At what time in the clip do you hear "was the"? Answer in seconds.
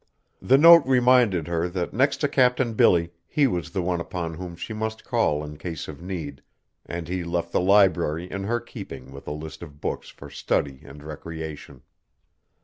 3.45-3.83